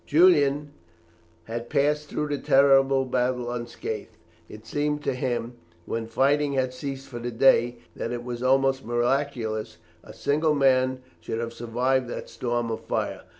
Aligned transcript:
Julian 0.07 0.71
had 1.43 1.69
passed 1.69 2.09
through 2.09 2.29
the 2.29 2.39
terrible 2.39 3.05
battle 3.05 3.51
unscathed. 3.51 4.17
It 4.49 4.65
seemed 4.65 5.03
to 5.03 5.13
him, 5.13 5.57
when 5.85 6.07
fighting 6.07 6.53
had 6.53 6.73
ceased 6.73 7.07
for 7.07 7.19
the 7.19 7.29
day, 7.29 7.77
that 7.95 8.11
it 8.11 8.23
was 8.23 8.41
almost 8.41 8.83
miraculous 8.83 9.77
a 10.03 10.11
single 10.11 10.55
man 10.55 11.03
should 11.19 11.37
have 11.39 11.53
survived 11.53 12.07
that 12.07 12.29
storm 12.31 12.71
of 12.71 12.83
fire. 12.85 13.21